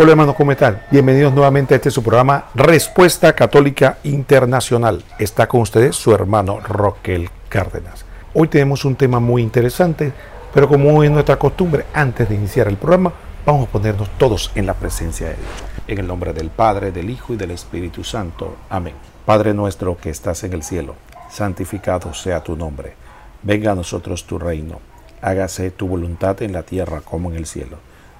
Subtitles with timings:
[0.00, 0.80] Hola hermanos, ¿cómo están?
[0.92, 5.02] Bienvenidos nuevamente a este su programa Respuesta Católica Internacional.
[5.18, 8.04] Está con ustedes su hermano Roquel Cárdenas.
[8.32, 10.12] Hoy tenemos un tema muy interesante,
[10.54, 13.12] pero como es nuestra costumbre, antes de iniciar el programa,
[13.44, 15.48] vamos a ponernos todos en la presencia de Dios.
[15.88, 18.54] En el nombre del Padre, del Hijo y del Espíritu Santo.
[18.70, 18.94] Amén.
[19.26, 20.94] Padre nuestro que estás en el cielo,
[21.28, 22.94] santificado sea tu nombre.
[23.42, 24.78] Venga a nosotros tu reino.
[25.20, 27.87] Hágase tu voluntad en la tierra como en el cielo.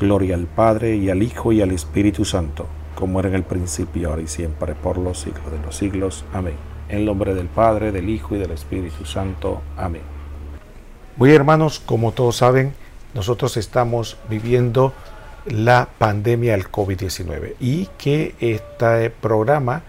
[0.00, 4.08] Gloria al Padre y al Hijo y al Espíritu Santo, como era en el principio,
[4.08, 6.24] ahora y siempre, por los siglos de los siglos.
[6.32, 6.54] Amén.
[6.88, 9.60] En nombre del Padre, del Hijo y del Espíritu Santo.
[9.76, 10.00] Amén.
[11.16, 12.72] Muy hermanos, como todos saben,
[13.12, 14.94] nosotros estamos viviendo
[15.44, 19.82] la pandemia del COVID-19 y que este programa,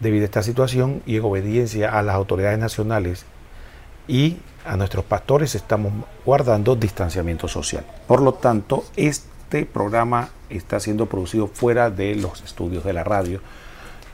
[0.00, 3.26] debido a esta situación y en obediencia a las autoridades nacionales
[4.08, 5.92] y a nuestros pastores, estamos
[6.24, 7.84] guardando distanciamiento social.
[8.06, 9.28] Por lo tanto, este
[9.66, 13.40] programa está siendo producido fuera de los estudios de la radio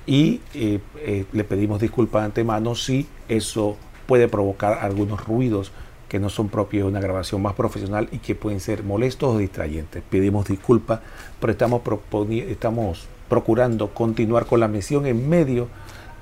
[0.07, 3.77] y eh, eh, le pedimos disculpas de antemano si eso
[4.07, 5.73] puede provocar algunos ruidos
[6.09, 9.39] que no son propios de una grabación más profesional y que pueden ser molestos o
[9.39, 10.03] distrayentes.
[10.09, 11.01] Pedimos disculpas,
[11.41, 11.83] pero estamos,
[12.31, 15.67] estamos procurando continuar con la misión en medio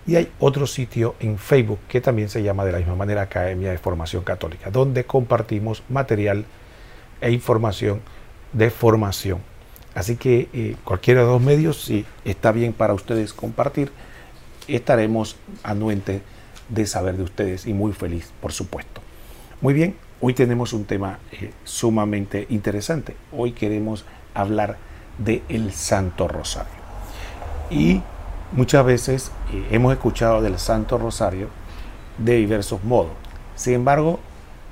[0.08, 3.70] y hay otro sitio en Facebook que también se llama de la misma manera Academia
[3.70, 6.46] de Formación Católica, donde compartimos material
[7.20, 8.02] e información
[8.54, 9.40] de formación.
[9.94, 13.92] Así que eh, cualquiera de los medios, si está bien para ustedes compartir,
[14.68, 16.22] estaremos anuentes
[16.70, 19.02] de saber de ustedes y muy feliz, por supuesto.
[19.60, 23.16] Muy bien, hoy tenemos un tema eh, sumamente interesante.
[23.34, 24.78] Hoy queremos hablar
[25.18, 26.72] de el Santo Rosario.
[27.70, 28.02] Y
[28.52, 31.50] muchas veces eh, hemos escuchado del Santo Rosario
[32.18, 33.12] de diversos modos.
[33.56, 34.20] Sin embargo,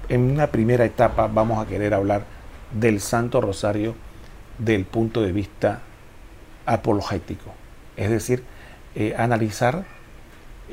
[0.09, 2.24] en una primera etapa vamos a querer hablar
[2.71, 3.95] del Santo Rosario
[4.57, 5.81] del punto de vista
[6.65, 7.53] apologético,
[7.98, 8.44] es decir,
[8.95, 9.86] eh, analizar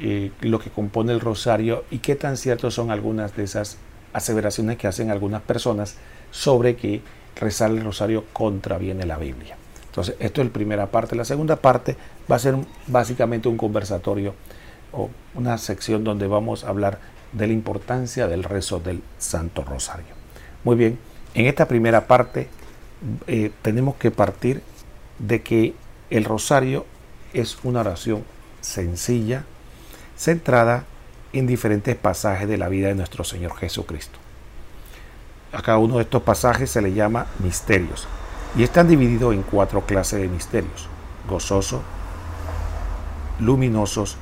[0.01, 3.79] eh, lo que compone el rosario y qué tan ciertos son algunas de esas
[4.13, 5.97] aseveraciones que hacen algunas personas
[6.31, 7.03] sobre que
[7.37, 9.57] rezar el rosario contraviene la Biblia.
[9.93, 11.15] Entonces, esto es la primera parte.
[11.15, 11.99] La segunda parte
[12.31, 12.57] va a ser
[12.87, 14.35] básicamente un conversatorio
[14.91, 16.99] o una sección donde vamos a hablar
[17.33, 20.15] de la importancia del rezo del Santo Rosario.
[20.65, 20.99] Muy bien,
[21.35, 22.49] en esta primera parte
[23.27, 24.63] eh, tenemos que partir
[25.19, 25.75] de que
[26.09, 26.87] el rosario
[27.35, 28.25] es una oración
[28.63, 29.45] sencilla,
[30.17, 30.87] centrada
[31.35, 34.19] en diferentes pasajes de la vida de nuestro Señor Jesucristo.
[35.53, 38.09] A cada uno de estos pasajes se le llama misterios
[38.57, 40.89] y están divididos en cuatro clases de misterios,
[41.29, 41.83] gozoso,
[43.41, 44.17] luminosos,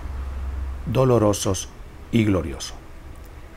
[0.87, 1.69] dolorosos
[2.13, 2.75] y gloriosos.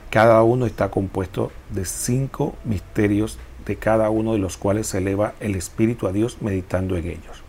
[0.10, 5.34] Cada uno está compuesto de cinco misterios, de cada uno de los cuales se eleva
[5.40, 7.44] el espíritu a Dios meditando en ellos.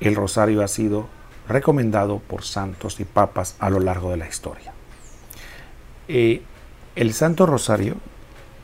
[0.00, 1.06] El rosario ha sido
[1.48, 4.72] recomendado por santos y papas a lo largo de la historia.
[6.08, 6.42] Eh,
[6.94, 7.96] el Santo Rosario,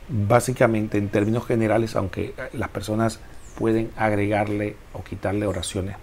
[0.09, 3.19] básicamente en términos generales, aunque las personas
[3.57, 5.95] pueden agregarle o quitarle oraciones,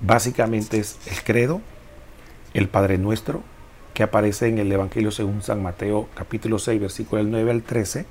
[0.00, 1.60] básicamente es el credo,
[2.54, 3.42] el Padre Nuestro,
[3.94, 8.06] que aparece en el Evangelio según San Mateo capítulo 6 versículo del 9 al 13,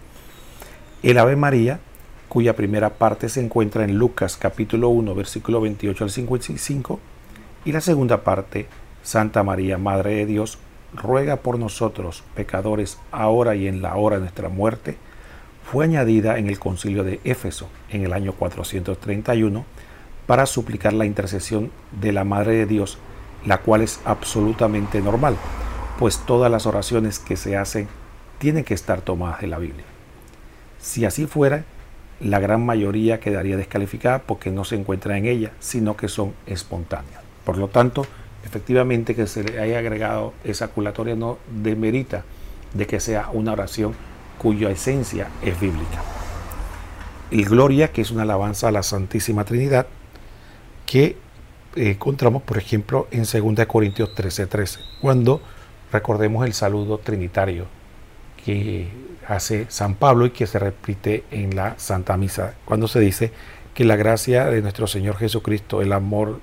[1.03, 1.79] el Ave María,
[2.27, 6.99] cuya primera parte se encuentra en Lucas capítulo 1 versículo 28 al 55,
[7.65, 8.67] y la segunda parte,
[9.03, 10.59] Santa María, Madre de Dios,
[10.93, 14.97] ruega por nosotros, pecadores, ahora y en la hora de nuestra muerte,
[15.71, 19.65] fue añadida en el concilio de Éfeso en el año 431
[20.25, 22.97] para suplicar la intercesión de la Madre de Dios,
[23.45, 25.35] la cual es absolutamente normal,
[25.99, 27.87] pues todas las oraciones que se hacen
[28.39, 29.85] tienen que estar tomadas de la Biblia.
[30.79, 31.65] Si así fuera,
[32.19, 37.21] la gran mayoría quedaría descalificada porque no se encuentra en ella, sino que son espontáneas.
[37.45, 38.07] Por lo tanto,
[38.43, 42.23] efectivamente que se le haya agregado esa culatoria no demerita
[42.73, 43.93] de que sea una oración
[44.39, 46.01] cuya esencia es bíblica.
[47.29, 49.85] Y Gloria, que es una alabanza a la Santísima Trinidad,
[50.87, 51.17] que
[51.75, 55.41] eh, encontramos, por ejemplo, en 2 Corintios 13:13, cuando
[55.91, 57.67] recordemos el saludo trinitario
[58.43, 58.87] que
[59.27, 63.31] hace San Pablo y que se repite en la Santa Misa, cuando se dice
[63.75, 66.39] que la gracia de nuestro Señor Jesucristo, el amor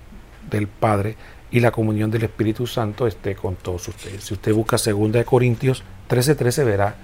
[0.49, 1.17] del Padre
[1.51, 4.25] y la comunión del Espíritu Santo esté con todos ustedes.
[4.25, 6.95] Si usted busca 2 Corintios 13:13 verá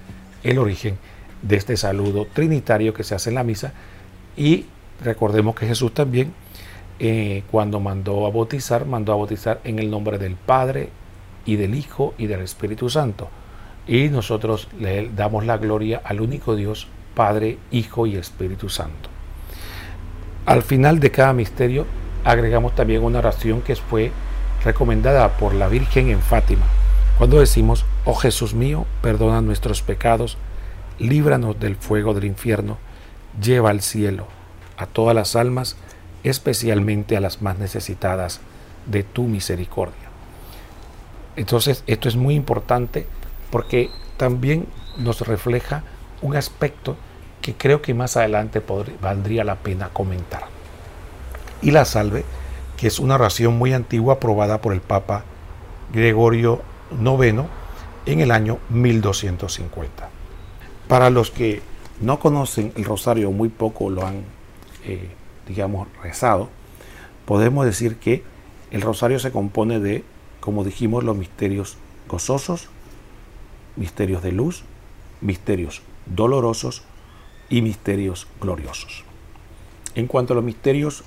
[0.43, 0.97] el origen
[1.41, 3.73] de este saludo trinitario que se hace en la misa
[4.35, 4.65] y
[5.03, 6.33] recordemos que Jesús también
[6.99, 10.89] eh, cuando mandó a bautizar, mandó a bautizar en el nombre del Padre
[11.45, 13.29] y del Hijo y del Espíritu Santo.
[13.87, 19.09] Y nosotros le damos la gloria al único Dios, Padre, Hijo y Espíritu Santo.
[20.45, 21.85] Al final de cada misterio
[22.23, 24.11] agregamos también una oración que fue
[24.63, 26.65] recomendada por la Virgen en Fátima,
[27.17, 30.37] cuando decimos, oh Jesús mío, perdona nuestros pecados,
[30.99, 32.77] líbranos del fuego del infierno,
[33.41, 34.27] lleva al cielo
[34.77, 35.75] a todas las almas,
[36.23, 38.41] especialmente a las más necesitadas
[38.85, 40.09] de tu misericordia.
[41.35, 43.07] Entonces, esto es muy importante
[43.51, 44.67] porque también
[44.97, 45.83] nos refleja
[46.21, 46.95] un aspecto
[47.41, 48.61] que creo que más adelante
[49.01, 50.45] valdría la pena comentar.
[51.61, 52.23] Y la salve,
[52.77, 55.23] que es una oración muy antigua aprobada por el Papa
[55.93, 56.61] Gregorio
[56.99, 57.43] IX
[58.05, 60.09] en el año 1250.
[60.87, 61.61] Para los que
[62.01, 64.23] no conocen el rosario, muy poco lo han
[64.85, 65.09] eh,
[65.47, 66.49] digamos, rezado,
[67.25, 68.23] podemos decir que
[68.71, 70.03] el rosario se compone de,
[70.39, 72.69] como dijimos, los misterios gozosos,
[73.75, 74.63] misterios de luz,
[75.21, 76.83] misterios dolorosos
[77.49, 79.03] y misterios gloriosos.
[79.95, 81.03] En cuanto a los misterios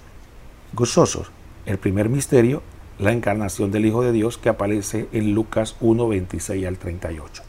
[0.72, 1.30] gozosos,
[1.66, 2.62] el primer misterio,
[2.98, 7.42] la encarnación del Hijo de Dios que aparece en Lucas 1, 26 al 38.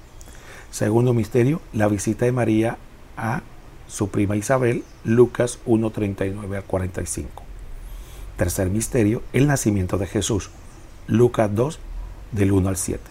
[0.72, 2.77] Segundo misterio, la visita de María
[3.15, 3.41] a
[3.88, 7.43] su prima Isabel, Lucas 1.39 al 45.
[8.36, 10.50] Tercer misterio, el nacimiento de Jesús,
[11.07, 11.79] Lucas 2
[12.33, 13.01] del 1 al 7.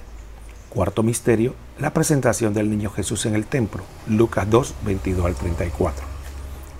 [0.69, 6.05] Cuarto misterio, la presentación del niño Jesús en el templo, Lucas 2, 22 al 34.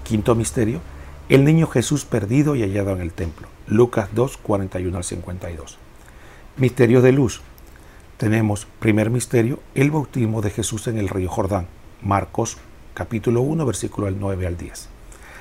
[0.05, 0.81] Quinto misterio,
[1.29, 5.79] el niño Jesús perdido y hallado en el templo, Lucas 2, 41 al 52.
[6.57, 7.43] Misterios de luz.
[8.17, 11.67] Tenemos primer misterio, el bautismo de Jesús en el río Jordán,
[12.01, 12.59] Marcos
[12.95, 14.89] capítulo 1, versículo del 9 al 10.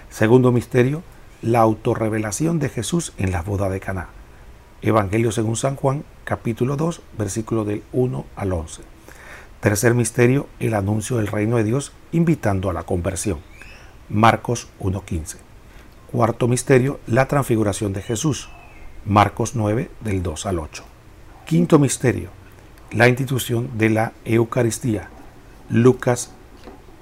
[0.10, 1.04] Segundo misterio,
[1.42, 4.10] la autorrevelación de Jesús en la boda de Caná.
[4.82, 8.82] Evangelio según San Juan, capítulo 2, versículo del 1 al 11.
[9.62, 13.40] Tercer misterio, el anuncio del reino de Dios invitando a la conversión.
[14.10, 15.45] Marcos 1.15.
[16.16, 18.48] Cuarto misterio, la transfiguración de Jesús.
[19.04, 20.86] Marcos 9, del 2 al 8.
[21.46, 22.30] Quinto misterio,
[22.92, 25.10] la institución de la Eucaristía.
[25.68, 26.32] Lucas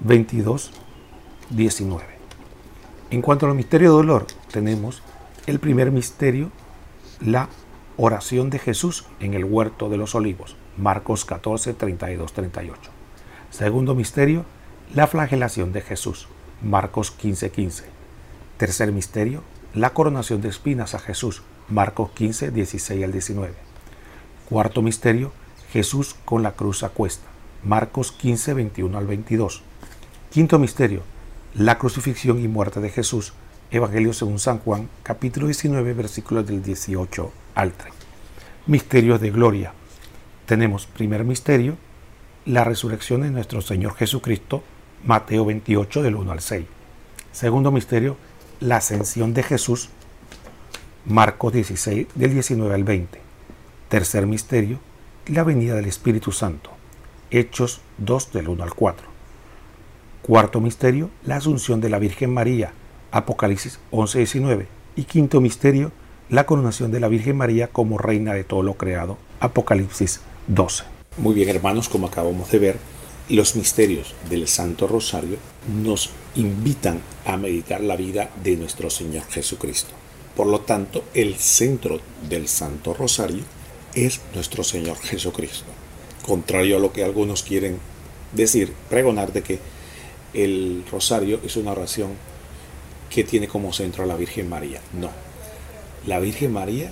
[0.00, 0.72] 22,
[1.50, 2.04] 19.
[3.12, 5.00] En cuanto al misterio de dolor, tenemos
[5.46, 6.50] el primer misterio,
[7.24, 7.48] la
[7.96, 12.90] oración de Jesús en el huerto de los olivos, Marcos 14, 32, 38.
[13.50, 14.44] Segundo misterio,
[14.92, 16.26] la flagelación de Jesús,
[16.62, 17.93] Marcos 15, 15.
[18.56, 19.42] Tercer misterio,
[19.74, 23.52] la coronación de espinas a Jesús, Marcos 15, 16 al 19.
[24.48, 25.32] Cuarto misterio,
[25.72, 27.26] Jesús con la cruz a cuesta,
[27.64, 29.62] Marcos 15, 21 al 22.
[30.30, 31.02] Quinto misterio,
[31.54, 33.32] la crucifixión y muerte de Jesús.
[33.72, 37.92] Evangelio según San Juan, capítulo 19, versículos del 18 al 3.
[38.66, 39.72] Misterios de gloria.
[40.46, 41.76] Tenemos primer misterio,
[42.44, 44.62] la resurrección de nuestro Señor Jesucristo,
[45.04, 46.66] Mateo 28 del 1 al 6.
[47.32, 48.16] Segundo misterio,
[48.64, 49.90] la ascensión de Jesús,
[51.04, 53.20] Marcos 16 del 19 al 20.
[53.90, 54.78] Tercer misterio,
[55.26, 56.70] la venida del Espíritu Santo,
[57.30, 59.06] Hechos 2 del 1 al 4.
[60.22, 62.72] Cuarto misterio, la asunción de la Virgen María,
[63.10, 64.66] Apocalipsis 11-19.
[64.96, 65.92] Y quinto misterio,
[66.30, 70.84] la coronación de la Virgen María como reina de todo lo creado, Apocalipsis 12.
[71.18, 72.78] Muy bien hermanos, como acabamos de ver,
[73.28, 75.36] los misterios del Santo Rosario
[75.82, 79.94] nos invitan a meditar la vida de nuestro Señor Jesucristo.
[80.36, 83.44] Por lo tanto, el centro del Santo Rosario
[83.94, 85.66] es nuestro Señor Jesucristo.
[86.22, 87.78] Contrario a lo que algunos quieren
[88.32, 89.58] decir, pregonar de que
[90.32, 92.10] el rosario es una oración
[93.08, 94.80] que tiene como centro a la Virgen María.
[94.92, 95.10] No,
[96.06, 96.90] la Virgen María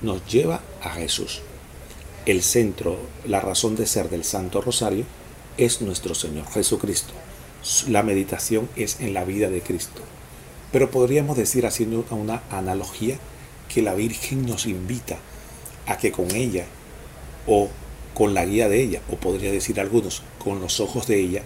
[0.00, 1.40] nos lleva a Jesús.
[2.26, 5.04] El centro, la razón de ser del Santo Rosario
[5.56, 7.12] es nuestro Señor Jesucristo.
[7.86, 10.02] La meditación es en la vida de Cristo.
[10.72, 13.18] Pero podríamos decir, haciendo una analogía,
[13.72, 15.18] que la Virgen nos invita
[15.86, 16.66] a que con ella,
[17.46, 17.68] o
[18.14, 21.42] con la guía de ella, o podría decir algunos, con los ojos de ella,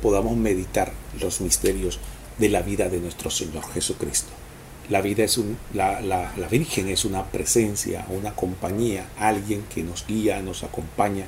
[0.00, 1.98] podamos meditar los misterios
[2.38, 4.30] de la vida de nuestro Señor Jesucristo.
[4.90, 9.82] La, vida es un, la, la, la Virgen es una presencia, una compañía, alguien que
[9.82, 11.26] nos guía, nos acompaña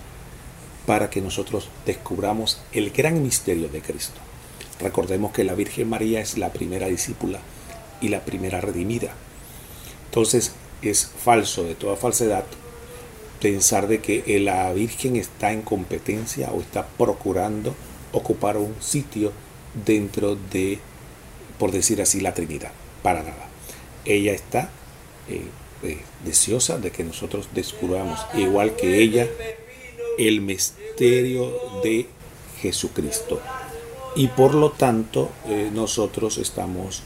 [0.86, 4.20] para que nosotros descubramos el gran misterio de Cristo.
[4.80, 7.40] Recordemos que la Virgen María es la primera discípula
[8.00, 9.12] y la primera redimida.
[10.06, 12.44] Entonces es falso, de toda falsedad,
[13.40, 17.74] pensar de que la Virgen está en competencia o está procurando
[18.12, 19.32] ocupar un sitio
[19.84, 20.78] dentro de,
[21.58, 22.72] por decir así, la Trinidad.
[23.02, 23.48] Para nada.
[24.04, 24.70] Ella está
[25.28, 25.42] eh,
[25.82, 29.26] eh, deseosa de que nosotros descubramos, igual que ella,
[30.18, 31.52] el misterio
[31.82, 32.06] de
[32.60, 33.40] Jesucristo.
[34.16, 37.02] Y por lo tanto, eh, nosotros estamos,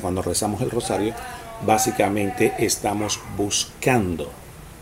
[0.00, 1.14] cuando rezamos el rosario,
[1.64, 4.30] básicamente estamos buscando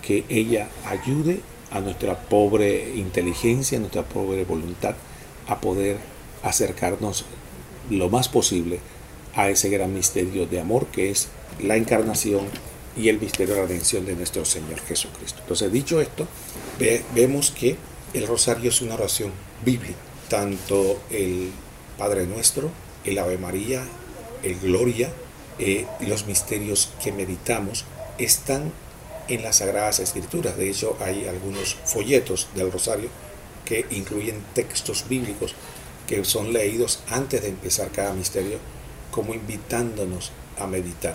[0.00, 1.40] que ella ayude
[1.70, 4.94] a nuestra pobre inteligencia, a nuestra pobre voluntad,
[5.46, 5.98] a poder
[6.42, 7.24] acercarnos
[7.90, 8.80] lo más posible
[9.34, 11.28] a ese gran misterio de amor que es
[11.60, 12.46] la encarnación
[12.96, 15.40] y el misterio de la redención de nuestro Señor Jesucristo.
[15.42, 16.26] Entonces, dicho esto,
[17.14, 17.76] vemos que
[18.14, 19.32] el rosario es una oración
[19.64, 19.98] bíblica.
[20.28, 21.50] Tanto el
[21.96, 22.70] Padre Nuestro,
[23.04, 23.82] el Ave María,
[24.42, 25.10] el Gloria,
[25.58, 27.84] eh, los misterios que meditamos
[28.18, 28.72] están
[29.28, 30.56] en las Sagradas Escrituras.
[30.56, 33.08] De hecho, hay algunos folletos del Rosario
[33.64, 35.54] que incluyen textos bíblicos
[36.06, 38.58] que son leídos antes de empezar cada misterio,
[39.10, 41.14] como invitándonos a meditar.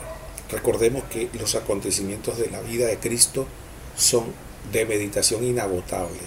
[0.52, 3.48] Recordemos que los acontecimientos de la vida de Cristo
[3.96, 4.26] son
[4.72, 6.20] de meditación inagotable.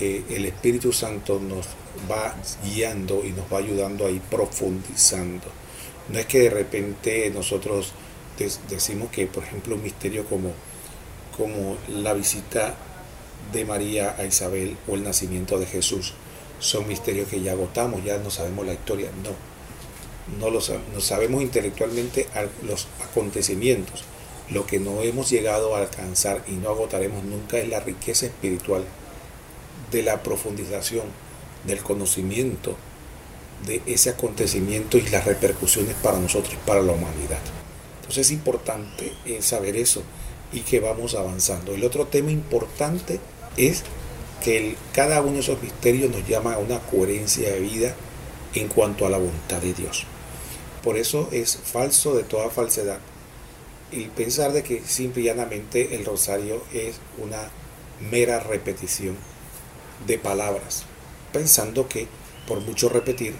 [0.00, 1.66] Eh, el Espíritu Santo nos
[2.10, 5.46] va guiando y nos va ayudando a ir profundizando.
[6.08, 7.92] No es que de repente nosotros
[8.68, 10.52] decimos que, por ejemplo, un misterio como
[11.36, 12.74] como la visita
[13.52, 16.12] de María a Isabel o el nacimiento de Jesús
[16.60, 19.30] son misterios que ya agotamos, ya no sabemos la historia, no,
[20.38, 20.60] no lo
[20.94, 22.28] no sabemos intelectualmente
[22.62, 24.04] los acontecimientos.
[24.50, 28.84] Lo que no hemos llegado a alcanzar y no agotaremos nunca es la riqueza espiritual
[29.90, 31.04] de la profundización,
[31.66, 32.76] del conocimiento
[33.66, 37.38] de ese acontecimiento y las repercusiones para nosotros, para la humanidad.
[38.00, 40.02] Entonces es importante eh, saber eso
[40.52, 41.72] y que vamos avanzando.
[41.72, 43.20] El otro tema importante
[43.56, 43.82] es
[44.42, 47.94] que cada uno de esos misterios nos llama a una coherencia de vida
[48.54, 50.04] en cuanto a la voluntad de Dios.
[50.82, 52.98] Por eso es falso de toda falsedad
[53.94, 57.50] el pensar de que simple y llanamente el rosario es una
[58.10, 59.16] mera repetición
[60.06, 60.84] de palabras,
[61.32, 62.08] pensando que
[62.46, 63.34] por mucho repetir,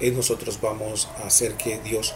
[0.00, 2.14] nosotros vamos a hacer que Dios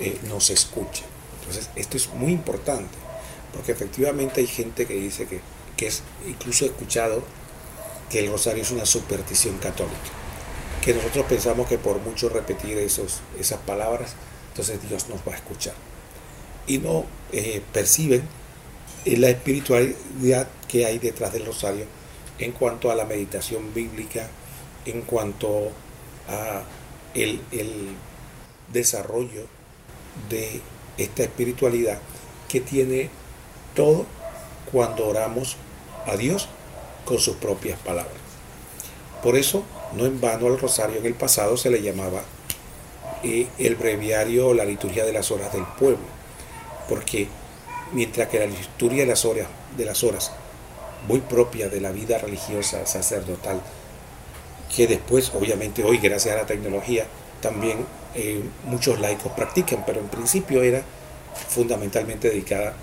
[0.00, 1.04] eh, nos escuche.
[1.38, 2.98] Entonces, esto es muy importante.
[3.52, 5.26] Porque efectivamente hay gente que dice
[5.76, 7.22] que, es, incluso escuchado,
[8.10, 9.96] que el rosario es una superstición católica.
[10.82, 14.14] Que nosotros pensamos que por mucho repetir esos, esas palabras,
[14.48, 15.74] entonces Dios nos va a escuchar.
[16.66, 18.22] Y no eh, perciben
[19.04, 21.86] la espiritualidad que hay detrás del rosario
[22.38, 24.28] en cuanto a la meditación bíblica,
[24.86, 25.70] en cuanto
[26.28, 26.62] a
[27.14, 27.88] el, el
[28.72, 29.46] desarrollo
[30.28, 30.60] de
[30.96, 31.98] esta espiritualidad
[32.48, 33.10] que tiene
[33.74, 34.06] todo
[34.70, 35.56] cuando oramos
[36.06, 36.48] a Dios
[37.04, 38.14] con sus propias palabras.
[39.22, 39.64] Por eso,
[39.96, 42.22] no en vano al rosario en el pasado se le llamaba
[43.22, 45.98] eh, el breviario o la liturgia de las horas del pueblo,
[46.90, 47.28] porque
[47.92, 50.32] mientras que la liturgia de las horas, de las horas
[51.06, 53.62] muy propia de la vida religiosa sacerdotal,
[54.74, 57.06] que después, obviamente hoy, gracias a la tecnología,
[57.40, 60.82] también eh, muchos laicos practican, pero en principio era
[61.48, 62.74] fundamentalmente dedicada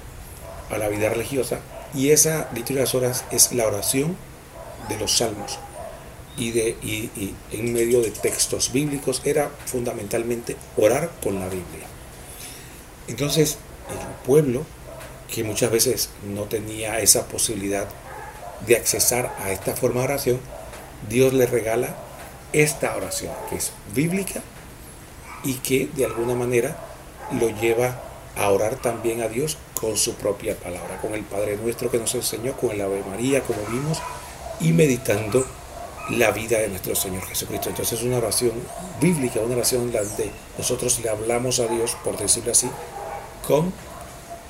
[0.72, 1.60] a la vida religiosa
[1.94, 4.16] y esa liturgia de las horas es la oración
[4.88, 5.60] de los salmos
[6.38, 11.88] y, de, y, en medio de textos bíblicos era fundamentalmente orar con la Biblia.
[13.08, 13.58] Entonces
[13.90, 14.66] el pueblo,
[15.34, 17.88] que muchas veces no tenía esa posibilidad
[18.66, 20.40] de accesar a esta forma de oración,
[21.10, 21.96] Dios le regala
[22.54, 24.42] esta oración, que es bíblica
[25.44, 26.78] y que de alguna manera
[27.40, 28.02] lo lleva
[28.36, 32.14] a orar también a Dios con su propia palabra, con el Padre nuestro que nos
[32.16, 34.00] enseñó, con el Ave María, como vimos,
[34.60, 35.46] y meditando
[36.10, 37.70] la vida de nuestro Señor Jesucristo.
[37.70, 38.54] Entonces es una oración
[39.02, 42.70] bíblica, una oración donde nosotros le hablamos a Dios, por decirlo así,
[43.48, 43.72] con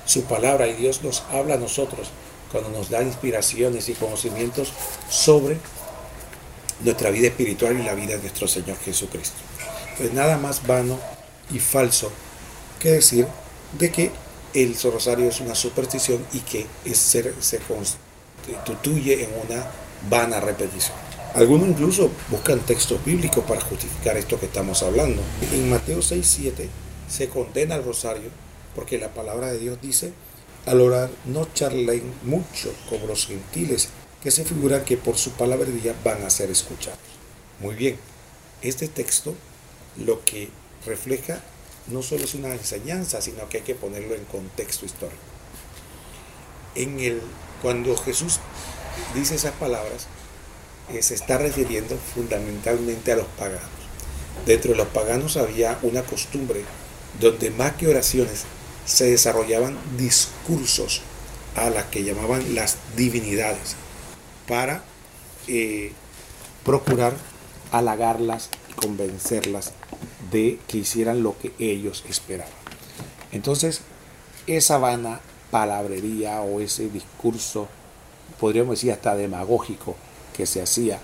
[0.05, 2.09] su palabra y Dios nos habla a nosotros
[2.51, 4.73] cuando nos da inspiraciones y conocimientos
[5.09, 5.59] sobre
[6.81, 9.37] nuestra vida espiritual y la vida de nuestro Señor Jesucristo.
[9.97, 10.97] Pues nada más vano
[11.51, 12.11] y falso
[12.79, 13.27] que decir
[13.77, 14.11] de que
[14.53, 19.65] el rosario es una superstición y que se constituye en una
[20.09, 20.95] vana repetición.
[21.35, 25.21] Algunos incluso buscan textos bíblicos para justificar esto que estamos hablando.
[25.51, 26.69] En Mateo 6, 7
[27.09, 28.46] se condena al rosario
[28.77, 30.13] porque la palabra de Dios dice,
[30.67, 33.89] al orar no charlen mucho como los gentiles
[34.21, 36.99] que se figuran que por su palabrería van a ser escuchados.
[37.59, 37.97] Muy bien,
[38.61, 39.33] este texto
[39.97, 40.49] lo que
[40.85, 41.41] refleja
[41.87, 45.17] no solo es una enseñanza, sino que hay que ponerlo en contexto histórico.
[46.75, 47.19] En el,
[47.63, 48.39] cuando Jesús
[49.15, 50.05] dice esas palabras,
[50.93, 53.63] eh, se está refiriendo fundamentalmente a los paganos.
[54.45, 56.63] Dentro de los paganos había una costumbre
[57.19, 58.45] donde más que oraciones
[58.87, 61.01] se desarrollaban discursos
[61.55, 63.75] a las que llamaban las divinidades
[64.47, 64.81] para
[65.47, 65.91] eh,
[66.63, 67.13] procurar
[67.71, 69.73] halagarlas y convencerlas
[70.31, 72.53] de que hicieran lo que ellos esperaban.
[73.33, 73.81] Entonces,
[74.47, 75.19] esa vana
[75.51, 77.67] palabrería o ese discurso,
[78.39, 79.97] podríamos decir hasta demagógico,
[80.35, 80.99] que se hacía,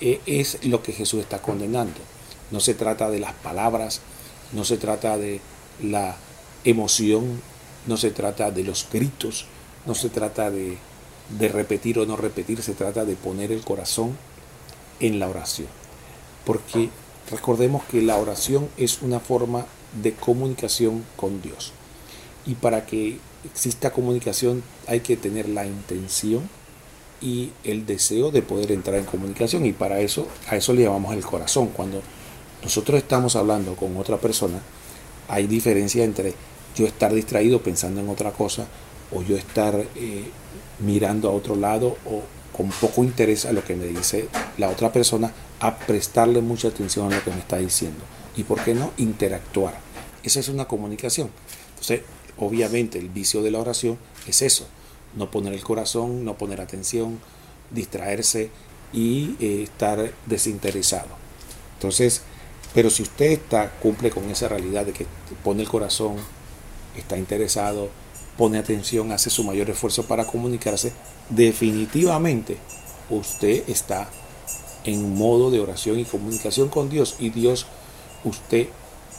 [0.00, 2.00] e, es lo que Jesús está condenando.
[2.50, 4.00] No se trata de las palabras,
[4.52, 5.40] no se trata de
[5.82, 6.16] la
[6.64, 7.40] emoción,
[7.86, 9.46] no se trata de los gritos,
[9.86, 10.78] no se trata de,
[11.38, 14.16] de repetir o no repetir, se trata de poner el corazón
[15.00, 15.68] en la oración.
[16.44, 16.90] Porque
[17.30, 19.66] recordemos que la oración es una forma
[20.02, 21.72] de comunicación con Dios.
[22.46, 26.48] Y para que exista comunicación hay que tener la intención
[27.20, 29.66] y el deseo de poder entrar en comunicación.
[29.66, 31.68] Y para eso, a eso le llamamos el corazón.
[31.68, 32.02] Cuando
[32.62, 34.60] nosotros estamos hablando con otra persona,
[35.30, 36.34] hay diferencia entre
[36.76, 38.66] yo estar distraído pensando en otra cosa
[39.12, 40.24] o yo estar eh,
[40.80, 44.92] mirando a otro lado o con poco interés a lo que me dice la otra
[44.92, 48.00] persona, a prestarle mucha atención a lo que me está diciendo.
[48.36, 49.78] Y por qué no interactuar.
[50.22, 51.30] Esa es una comunicación.
[51.70, 52.02] Entonces,
[52.36, 54.66] obviamente el vicio de la oración es eso,
[55.16, 57.18] no poner el corazón, no poner atención,
[57.70, 58.50] distraerse
[58.92, 61.08] y eh, estar desinteresado.
[61.76, 62.22] Entonces,
[62.74, 65.06] pero si usted está, cumple con esa realidad de que
[65.42, 66.16] pone el corazón,
[66.96, 67.88] está interesado,
[68.36, 70.92] pone atención, hace su mayor esfuerzo para comunicarse,
[71.28, 72.58] definitivamente
[73.10, 74.08] usted está
[74.84, 77.66] en modo de oración y comunicación con Dios y Dios,
[78.24, 78.68] usted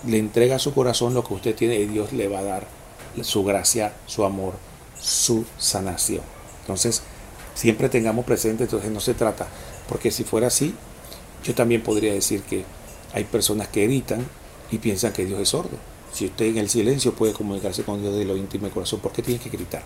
[0.08, 2.68] le entrega a su corazón lo que usted tiene y Dios le va a dar
[3.22, 4.54] su gracia, su amor,
[5.00, 6.24] su sanación.
[6.62, 7.04] Entonces,
[7.54, 9.48] siempre tengamos presente, entonces no se trata,
[9.88, 10.74] porque si fuera así,
[11.44, 12.64] yo también podría decir que
[13.14, 14.26] hay personas que gritan
[14.72, 15.78] y piensan que Dios es sordo.
[16.14, 19.12] Si usted en el silencio puede comunicarse con Dios de lo íntimo del corazón, ¿por
[19.12, 19.84] qué tiene que gritar?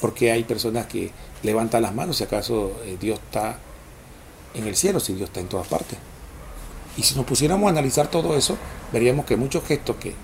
[0.00, 1.10] Porque hay personas que
[1.42, 3.58] levantan las manos si acaso eh, Dios está
[4.54, 5.98] en el cielo, si Dios está en todas partes.
[6.96, 8.56] Y si nos pusiéramos a analizar todo eso,
[8.92, 10.14] veríamos que muchos gestos que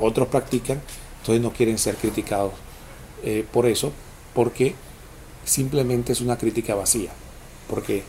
[0.00, 0.80] otros practican,
[1.20, 2.52] entonces no quieren ser criticados
[3.22, 3.92] eh, por eso,
[4.32, 4.74] porque
[5.44, 7.10] simplemente es una crítica vacía,
[7.68, 8.02] porque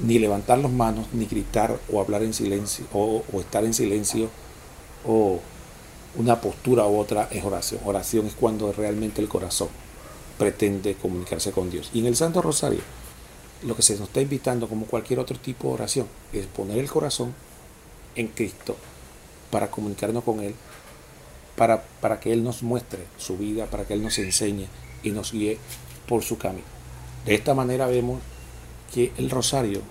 [0.00, 4.28] ni levantar las manos, ni gritar o hablar en silencio, o, estar en silencio,
[5.06, 5.40] o
[6.16, 7.80] una postura u otra es oración.
[7.84, 9.68] Oración es cuando realmente el corazón
[10.38, 11.90] pretende comunicarse con Dios.
[11.92, 12.80] Y en el Santo Rosario,
[13.62, 16.90] lo que se nos está invitando, como cualquier otro tipo de oración, es poner el
[16.90, 17.34] corazón
[18.14, 18.76] en Cristo
[19.50, 20.54] para comunicarnos con Él
[21.58, 24.68] para, para que Él nos muestre su vida, para que Él nos enseñe
[25.02, 25.58] y nos guíe
[26.06, 26.64] por su camino.
[27.26, 28.20] De esta manera vemos
[28.92, 29.82] que el rosario,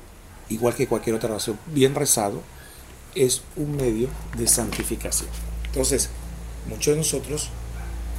[0.50, 2.42] igual que cualquier otra oración, bien rezado,
[3.16, 5.30] es un medio de santificación.
[5.66, 6.10] Entonces,
[6.68, 7.50] muchos de nosotros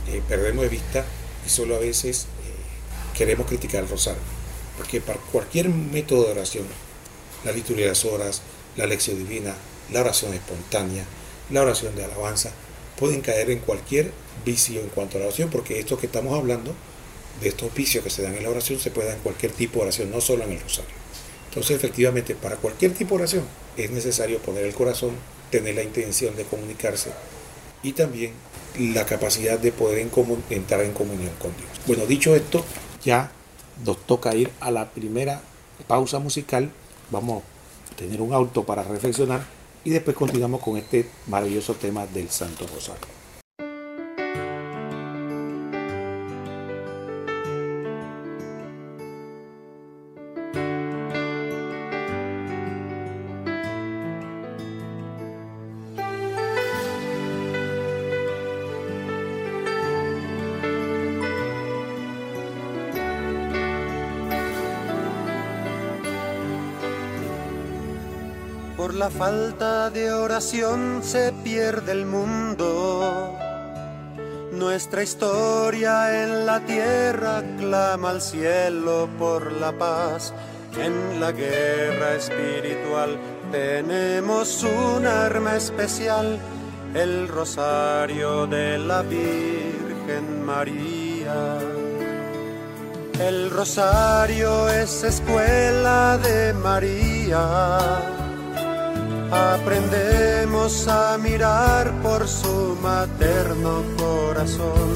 [0.08, 1.04] eh, perdemos de vista
[1.46, 4.22] y solo a veces eh, queremos criticar el rosario.
[4.76, 6.64] Porque para cualquier método de oración,
[7.44, 8.42] la liturgia de las horas,
[8.76, 9.54] la lección divina,
[9.92, 11.04] la oración espontánea,
[11.50, 12.50] la oración de alabanza,
[12.98, 14.12] pueden caer en cualquier
[14.44, 16.74] vicio en cuanto a la oración, porque esto que estamos hablando,
[17.40, 19.76] de estos vicios que se dan en la oración, se puede dar en cualquier tipo
[19.76, 20.90] de oración, no solo en el rosario.
[21.48, 23.44] Entonces, efectivamente, para cualquier tipo de oración
[23.76, 25.12] es necesario poner el corazón,
[25.50, 27.10] tener la intención de comunicarse
[27.82, 28.32] y también
[28.78, 30.06] la capacidad de poder
[30.50, 31.68] entrar en comunión con Dios.
[31.86, 32.64] Bueno, dicho esto,
[33.04, 33.32] ya
[33.84, 35.40] nos toca ir a la primera
[35.86, 36.70] pausa musical.
[37.10, 37.42] Vamos
[37.92, 39.46] a tener un auto para reflexionar
[39.84, 43.06] y después continuamos con este maravilloso tema del Santo Rosario.
[69.10, 73.36] Falta de oración se pierde el mundo.
[74.52, 80.34] Nuestra historia en la tierra clama al cielo por la paz.
[80.76, 83.18] En la guerra espiritual
[83.50, 86.38] tenemos un arma especial,
[86.94, 91.58] el rosario de la Virgen María.
[93.20, 98.17] El rosario es escuela de María
[99.30, 104.92] aprendemos a mirar por su materno corazón,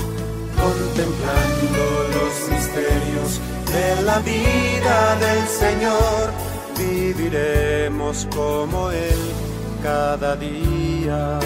[0.60, 1.82] contemplando
[2.16, 3.40] los misterios
[3.72, 6.30] de la vida del Señor,
[6.78, 9.18] viviremos como Él
[9.82, 11.38] cada día.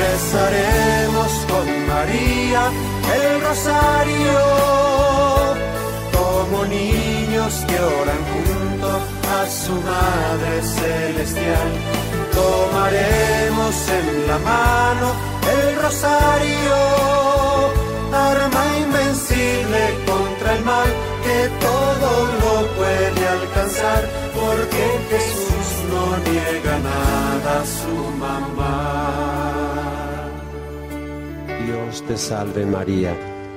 [0.00, 2.70] Rezaremos con María
[3.14, 4.38] el rosario,
[6.50, 9.02] como niños que oran juntos
[9.38, 11.68] a su Madre Celestial.
[12.34, 15.12] Tomaremos en la mano
[15.54, 16.76] el rosario,
[18.12, 20.88] arma invencible contra el mal
[21.24, 22.10] que todo
[22.42, 24.02] lo puede alcanzar,
[24.34, 29.06] porque Jesús no niega nada a su mamá.
[31.66, 33.12] Dios te salve María,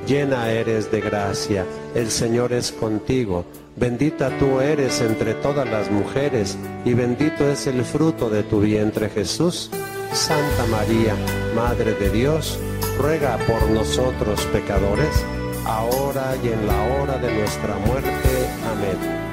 [0.08, 6.56] llena eres de gracia, el Señor es contigo Bendita tú eres entre todas las mujeres,
[6.86, 9.72] y bendito es el fruto de tu vientre Jesús.
[10.14, 11.16] Santa María,
[11.56, 12.60] Madre de Dios,
[13.00, 15.26] ruega por nosotros pecadores,
[15.66, 18.12] ahora y en la hora de nuestra muerte.
[18.72, 19.24] Amén.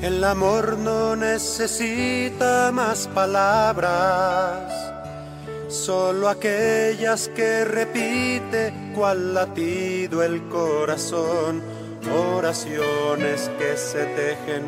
[0.00, 4.88] El amor no necesita más palabras
[5.68, 11.62] solo aquellas que repite cual latido el corazón,
[12.36, 14.64] oraciones que se tejen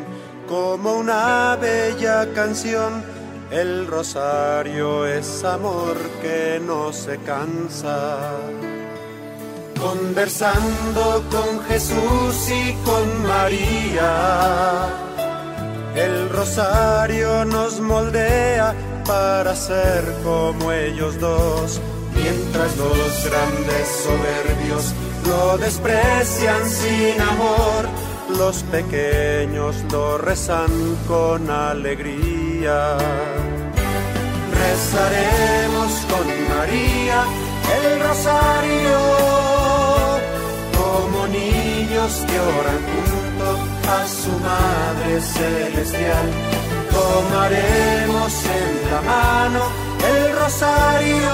[0.47, 3.03] como una bella canción.
[3.49, 8.37] El rosario es amor que no se cansa.
[9.77, 14.87] Conversando con Jesús y con María,
[15.95, 21.79] el rosario nos moldea para ser como ellos dos,
[22.13, 24.93] mientras los grandes soberbios
[25.27, 27.87] lo desprecian sin amor,
[28.37, 30.71] los pequeños lo rezan
[31.07, 32.97] con alegría.
[34.63, 37.23] Rezaremos con María
[37.77, 38.99] el rosario,
[40.77, 46.60] como niños que oran junto a su Madre Celestial
[46.93, 49.61] tomaremos en la mano
[50.11, 51.33] el rosario,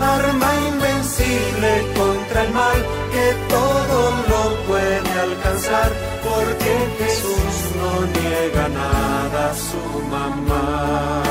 [0.00, 2.78] arma invencible contra el mal
[3.12, 3.98] que todo
[4.30, 5.90] lo puede alcanzar,
[6.22, 11.22] porque Jesús no niega nada a su mamá.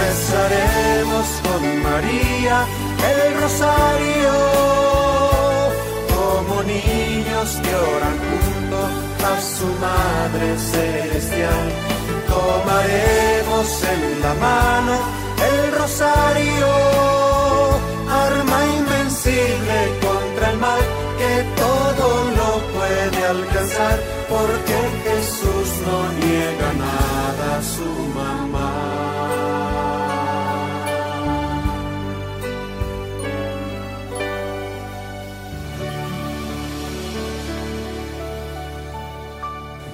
[0.00, 2.66] Rezaremos con María
[3.10, 4.34] el rosario,
[6.14, 8.16] como niños que oran
[9.24, 11.64] a su Madre Celestial.
[12.28, 14.94] Tomaremos en la mano
[15.48, 16.68] el rosario,
[18.08, 20.80] arma invencible contra el mal
[21.18, 22.06] que todo
[22.38, 27.01] lo puede alcanzar, porque Jesús no niega nada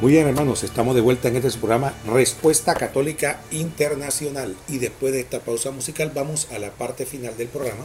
[0.01, 4.55] Muy bien hermanos, estamos de vuelta en este programa Respuesta Católica Internacional.
[4.69, 7.85] Y después de esta pausa musical vamos a la parte final del programa.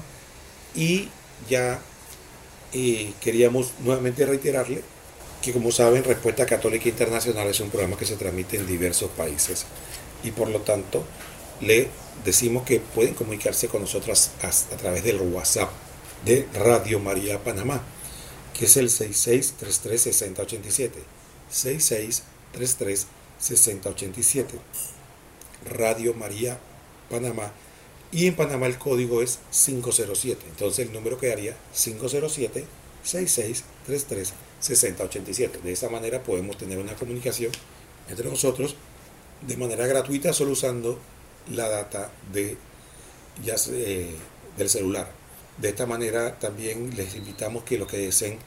[0.76, 1.10] Y
[1.50, 1.80] ya
[2.72, 4.84] eh, queríamos nuevamente reiterarle
[5.42, 9.66] que como saben Respuesta Católica Internacional es un programa que se transmite en diversos países.
[10.24, 11.04] Y por lo tanto
[11.62, 11.88] le
[12.24, 15.72] decimos que pueden comunicarse con nosotros a, a través del WhatsApp
[16.26, 17.82] de Radio María Panamá
[18.54, 20.92] que es el 66336087
[21.54, 23.08] 6633
[23.40, 24.56] 6087.
[25.66, 26.60] Radio María
[27.10, 27.54] Panamá
[28.12, 30.46] Y en Panamá el código es 507.
[30.50, 32.66] Entonces el número quedaría 507
[33.04, 35.60] 6633 6087.
[35.64, 37.52] De esa manera podemos tener una comunicación
[38.10, 38.76] entre nosotros
[39.42, 41.00] de manera gratuita solo usando
[41.52, 42.58] la data de,
[43.44, 44.16] ya, eh,
[44.58, 45.12] del celular.
[45.58, 48.40] De esta manera también les invitamos que los que deseen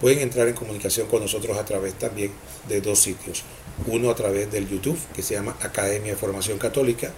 [0.00, 2.32] pueden entrar en comunicación con nosotros a través también
[2.68, 3.42] de dos sitios.
[3.86, 7.12] Uno a través del YouTube que se llama Academia de Formación Católica,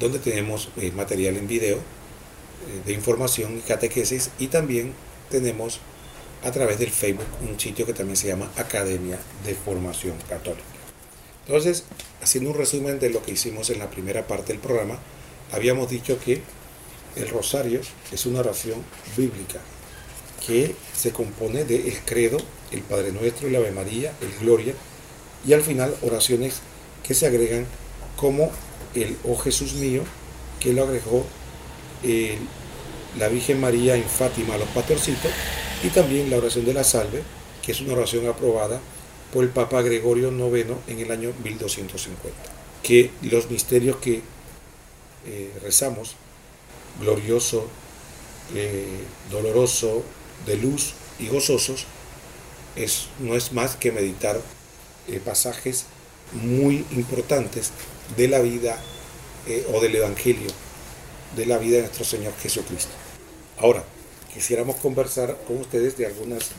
[0.00, 1.80] donde tenemos eh, material en video eh,
[2.86, 4.94] de información y catequesis y también
[5.30, 5.80] tenemos
[6.42, 10.64] a través del Facebook un sitio que también se llama Academia de Formación Católica.
[11.46, 11.84] Entonces,
[12.22, 14.98] haciendo un resumen de lo que hicimos en la primera parte del programa,
[15.52, 16.40] habíamos dicho que
[17.14, 17.80] el rosario
[18.12, 18.82] es una oración
[19.16, 19.60] bíblica
[20.46, 22.38] que se compone de el credo,
[22.70, 24.74] el Padre Nuestro, el Ave María, el Gloria
[25.46, 26.60] y al final oraciones
[27.06, 27.66] que se agregan
[28.16, 28.50] como
[28.94, 30.02] el Oh Jesús mío,
[30.60, 31.24] que lo agregó
[33.18, 35.30] la Virgen María en Fátima a los pastorcitos
[35.82, 37.22] y también la oración de la salve,
[37.62, 38.80] que es una oración aprobada
[39.32, 42.30] por el Papa Gregorio IX en el año 1250.
[42.82, 44.22] Que los misterios que
[45.26, 46.14] eh, rezamos,
[47.00, 47.66] glorioso,
[48.54, 48.86] eh,
[49.30, 50.02] doloroso,
[50.46, 51.84] de luz y gozosos,
[52.76, 54.40] es, no es más que meditar
[55.08, 55.86] eh, pasajes
[56.32, 57.70] muy importantes
[58.16, 58.78] de la vida
[59.72, 60.48] o del Evangelio,
[61.36, 62.90] de la vida de nuestro Señor Jesucristo.
[63.58, 63.84] Ahora,
[64.34, 66.50] quisiéramos conversar con ustedes de algunas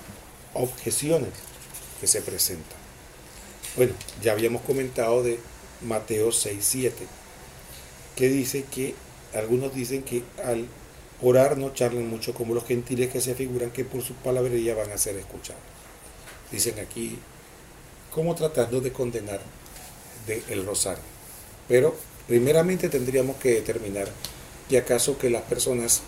[0.53, 1.29] objeciones
[1.99, 2.75] que se presenta.
[3.75, 5.39] Bueno, ya habíamos comentado de
[5.81, 6.95] Mateo 6, 7,
[8.15, 8.95] que dice que
[9.35, 10.67] algunos dicen que al
[11.21, 14.91] orar no charlan mucho como los gentiles que se figuran que por su palabrería van
[14.91, 15.61] a ser escuchados.
[16.51, 17.17] Dicen aquí,
[18.13, 19.41] como tratando de condenar
[20.27, 21.03] el rosario.
[21.67, 21.95] Pero
[22.27, 24.09] primeramente tendríamos que determinar
[24.69, 26.01] que acaso que las personas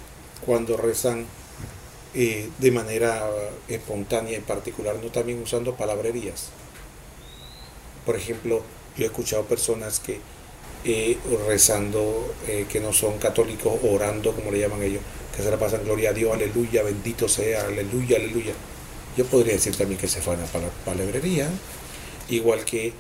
[0.46, 1.26] cuando rezan
[2.16, 3.30] eh, de manera
[3.68, 6.50] espontánea en particular, no también usando palabrerías.
[8.06, 8.64] Por ejemplo,
[8.98, 10.20] yo he escuchado personas que
[11.48, 15.02] rezando, eh, que no son católicos, orando, como le llaman ellos,
[15.36, 18.54] que se la pasan gloria a Dios, aleluya, bendito sea, aleluya, aleluya.
[19.18, 20.46] Yo podría decir también que se fue a la
[20.86, 21.50] palabrería,
[22.30, 22.94] igual que,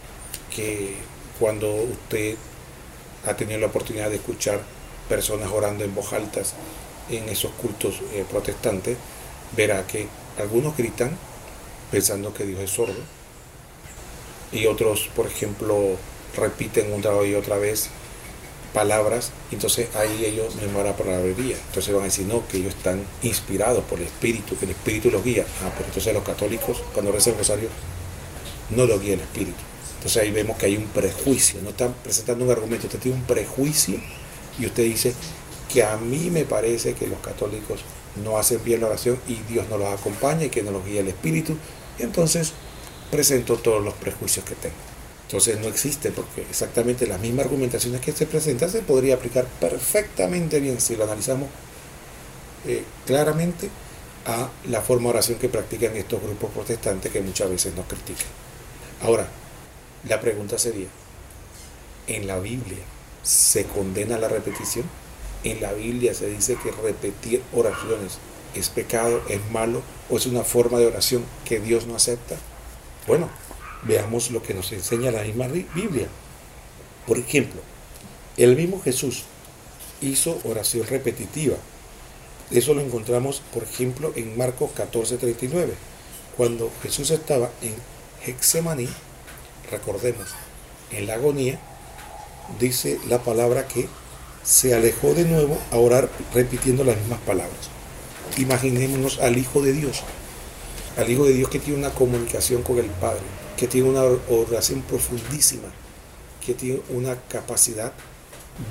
[0.54, 0.96] que
[1.39, 2.36] cuando usted
[3.26, 4.62] ha tenido la oportunidad de escuchar
[5.08, 6.54] personas orando en voz altas
[7.10, 8.98] en esos cultos eh, protestantes,
[9.56, 11.18] verá que algunos gritan
[11.92, 13.20] pensando que Dios es sordo
[14.52, 15.96] y otros, por ejemplo,
[16.36, 17.89] repiten una y otra vez
[18.74, 21.58] palabras, entonces ahí ellos la palabrería.
[21.68, 25.10] Entonces van a decir, no, que ellos están inspirados por el Espíritu, que el Espíritu
[25.10, 25.46] los guía.
[25.63, 27.70] Ah, pero entonces los católicos, cuando rezan el rosario,
[28.70, 29.58] no los guía el Espíritu.
[29.98, 33.26] Entonces ahí vemos que hay un prejuicio, no están presentando un argumento, usted tiene un
[33.26, 34.00] prejuicio
[34.58, 35.13] y usted dice,
[35.72, 37.82] que a mí me parece que los católicos
[38.24, 41.02] no hacen bien la oración y Dios no los acompaña y que no los guía
[41.02, 41.56] el Espíritu.
[41.98, 42.54] Y entonces
[43.12, 44.88] presento todos los prejuicios que tengo.
[45.30, 50.60] Entonces no existe porque exactamente las mismas argumentaciones que se presentan se podría aplicar perfectamente
[50.60, 51.50] bien si lo analizamos
[52.65, 53.70] eh, claramente
[54.26, 58.28] a la forma de oración que practican estos grupos protestantes que muchas veces nos critican.
[59.04, 59.28] Ahora,
[60.08, 60.88] la pregunta sería,
[62.08, 62.84] ¿en la Biblia
[63.22, 64.86] se condena la repetición?
[65.44, 68.18] en la Biblia se dice que repetir oraciones
[68.56, 72.36] es pecado, es malo o es una forma de oración que Dios no acepta?
[73.08, 73.30] Bueno,
[73.84, 76.08] veamos lo que nos enseña la misma Biblia.
[77.08, 77.62] Por ejemplo,
[78.38, 79.24] el mismo Jesús
[80.02, 81.58] hizo oración repetitiva.
[82.52, 85.74] Eso lo encontramos, por ejemplo, en Marcos 14:39.
[86.38, 87.76] Cuando Jesús estaba en
[88.26, 88.88] Hexemaní,
[89.70, 90.30] recordemos,
[90.92, 91.60] en la agonía,
[92.60, 93.88] dice la palabra que
[94.44, 97.70] se alejó de nuevo a orar repitiendo las mismas palabras.
[98.38, 100.02] Imaginémonos al Hijo de Dios,
[100.98, 103.22] al Hijo de Dios que tiene una comunicación con el Padre,
[103.60, 105.67] que tiene una oración profundísima,
[106.45, 107.91] que tiene una capacidad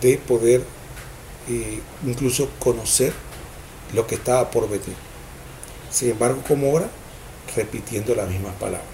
[0.00, 0.64] de poder
[1.46, 3.12] eh, incluso conocer
[3.92, 4.96] lo que estaba por venir.
[5.90, 6.88] Sin embargo, como ora,
[7.54, 8.88] repitiendo las mismas palabras.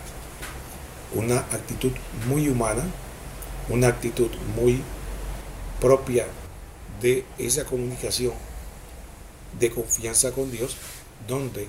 [1.15, 1.93] Una actitud
[2.27, 2.83] muy humana,
[3.69, 4.83] una actitud muy
[5.81, 6.27] propia
[7.01, 8.33] de esa comunicación
[9.61, 10.77] de confianza con Dios,
[11.29, 11.69] donde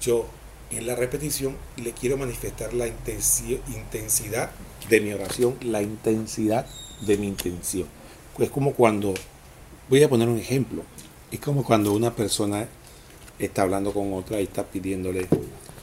[0.00, 0.26] yo
[0.70, 4.50] en la repetición le quiero manifestar la intensidad
[4.88, 6.66] de mi oración, la intensidad
[7.00, 7.86] de mi intención.
[8.38, 9.14] Es como cuando,
[9.88, 10.82] voy a poner un ejemplo,
[11.30, 12.68] es como cuando una persona
[13.38, 15.26] está hablando con otra y está pidiéndole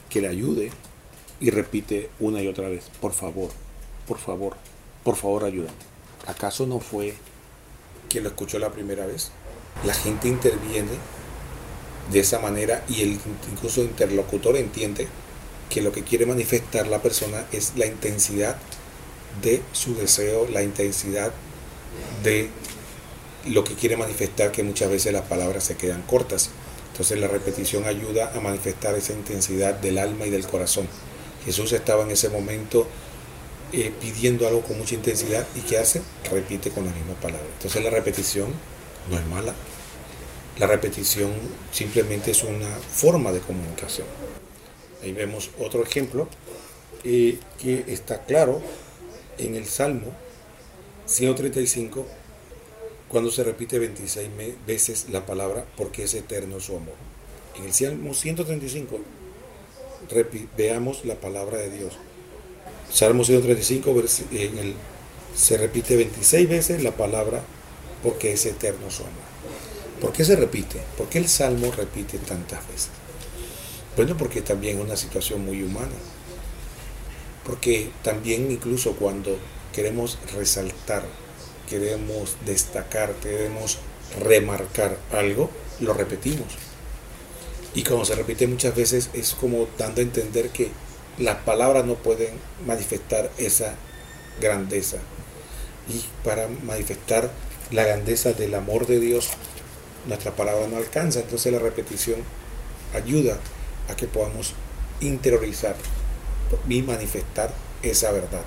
[0.08, 0.70] que le ayude
[1.40, 3.50] y repite una y otra vez, por favor,
[4.06, 4.56] por favor,
[5.04, 5.76] por favor ayúdame.
[6.26, 7.14] ¿Acaso no fue
[8.08, 9.30] que lo escuchó la primera vez
[9.84, 10.92] la gente interviene
[12.10, 13.18] de esa manera y el
[13.50, 15.08] incluso interlocutor entiende
[15.68, 18.56] que lo que quiere manifestar la persona es la intensidad
[19.42, 21.32] de su deseo, la intensidad
[22.22, 22.48] de
[23.46, 26.50] lo que quiere manifestar, que muchas veces las palabras se quedan cortas.
[26.92, 30.88] Entonces la repetición ayuda a manifestar esa intensidad del alma y del corazón.
[31.44, 32.88] Jesús estaba en ese momento
[33.72, 36.00] eh, pidiendo algo con mucha intensidad y ¿qué hace?
[36.30, 37.46] Repite con la misma palabra.
[37.56, 38.48] Entonces la repetición
[39.10, 39.54] no es mala.
[40.58, 41.32] La repetición
[41.70, 44.06] simplemente es una forma de comunicación.
[45.02, 46.28] Ahí vemos otro ejemplo
[47.04, 48.62] eh, que está claro
[49.36, 50.12] en el Salmo
[51.04, 52.06] 135
[53.08, 54.30] cuando se repite 26
[54.66, 56.94] veces la palabra porque es eterno su amor.
[57.56, 58.98] En el Salmo 135
[60.56, 61.98] veamos la palabra de Dios.
[62.90, 63.94] Salmo 135
[64.32, 64.74] en el,
[65.34, 67.42] se repite 26 veces la palabra
[68.02, 69.26] porque es eterno su amor.
[70.00, 70.80] ¿Por qué se repite?
[70.96, 72.90] ¿Por qué el Salmo repite tantas veces?
[73.96, 75.96] Bueno, porque también es una situación muy humana.
[77.44, 79.38] Porque también incluso cuando
[79.72, 81.04] queremos resaltar
[81.66, 83.78] queremos destacar, queremos
[84.22, 86.46] remarcar algo, lo repetimos.
[87.74, 90.70] Y como se repite muchas veces es como dando a entender que
[91.18, 92.34] las palabras no pueden
[92.66, 93.74] manifestar esa
[94.40, 94.98] grandeza.
[95.88, 97.30] Y para manifestar
[97.70, 99.28] la grandeza del amor de Dios,
[100.06, 101.20] nuestra palabra no alcanza.
[101.20, 102.16] Entonces la repetición
[102.94, 103.38] ayuda
[103.88, 104.54] a que podamos
[105.00, 105.76] interiorizar
[106.68, 108.42] y manifestar esa verdad.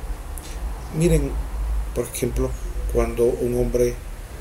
[0.98, 1.32] Miren,
[1.94, 2.50] por ejemplo,
[2.94, 3.94] cuando un hombre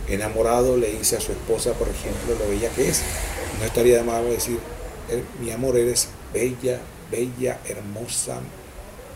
[0.09, 3.03] enamorado le dice a su esposa, por ejemplo, lo bella que es.
[3.59, 4.59] No estaría de malo decir,
[5.11, 8.39] eh, mi amor, eres bella, bella, hermosa.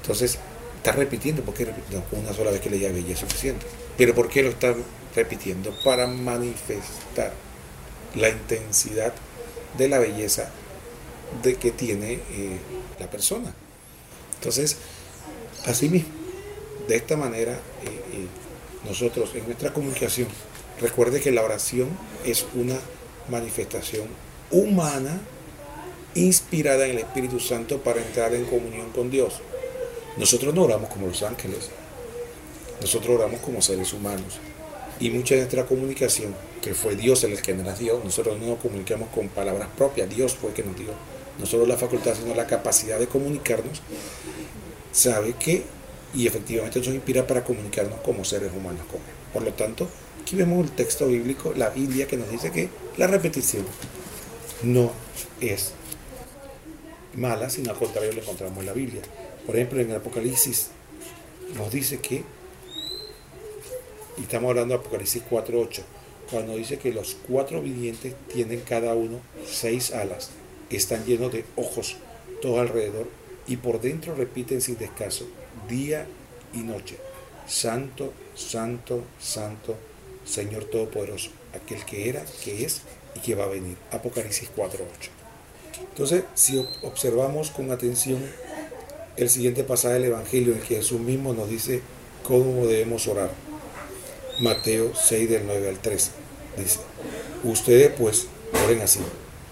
[0.01, 0.39] Entonces,
[0.77, 3.65] está repitiendo, porque no, una sola vez que le diga bella es suficiente.
[3.97, 4.75] Pero ¿por qué lo está
[5.15, 5.73] repitiendo?
[5.85, 7.33] Para manifestar
[8.15, 9.13] la intensidad
[9.79, 10.51] de la belleza
[11.43, 12.59] de que tiene eh,
[12.99, 13.55] la persona.
[14.35, 14.77] Entonces,
[15.67, 16.11] así mismo,
[16.89, 18.27] de esta manera, eh,
[18.87, 20.29] nosotros en nuestra comunicación,
[20.81, 21.89] recuerde que la oración
[22.25, 22.79] es una
[23.29, 24.07] manifestación
[24.51, 25.21] humana
[26.15, 29.41] inspirada en el Espíritu Santo para entrar en comunión con Dios.
[30.17, 31.71] Nosotros no oramos como los ángeles,
[32.81, 34.39] nosotros oramos como seres humanos.
[35.03, 38.61] Y mucha de nuestra comunicación, que fue Dios el que nos dio, nosotros no nos
[38.61, 40.91] comunicamos con palabras propias, Dios fue el que nos dio,
[41.41, 43.83] no solo la facultad, sino la capacidad de comunicarnos,
[44.93, 45.65] sabe que
[46.15, 48.83] y efectivamente nos inspira para comunicarnos como seres humanos.
[49.33, 49.89] Por lo tanto,
[50.21, 53.67] aquí vemos el texto bíblico, la Biblia, que nos dice que la repetición
[54.63, 54.93] no
[55.41, 55.73] es
[57.17, 59.03] mala, sino al contrario lo encontramos en la Biblia.
[59.47, 60.69] Por ejemplo, en el Apocalipsis
[61.57, 62.23] nos dice que,
[64.19, 65.83] y estamos hablando de Apocalipsis 4.8,
[66.31, 70.31] cuando dice que los cuatro vivientes tienen cada uno seis alas,
[70.71, 71.97] están llenos de ojos
[72.41, 73.09] todo alrededor
[73.47, 75.27] y por dentro repiten sin descanso,
[75.69, 76.07] día
[76.53, 76.97] y noche.
[77.47, 79.77] Santo, santo, santo,
[80.25, 82.83] Señor Todopoderoso, aquel que era, que es
[83.15, 83.77] y que va a venir.
[83.91, 84.79] Apocalipsis 4.8.
[85.91, 88.23] Entonces, si observamos con atención
[89.17, 91.83] el siguiente pasaje del Evangelio en que Jesús mismo nos dice
[92.23, 93.31] cómo debemos orar.
[94.39, 96.11] Mateo 6 del 9 al 13.
[96.57, 96.81] Dice,
[97.45, 98.27] ustedes pues
[98.65, 99.01] oren así.